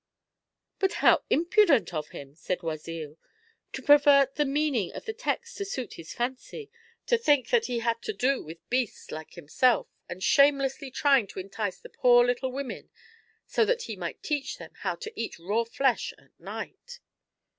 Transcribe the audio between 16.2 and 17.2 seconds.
night."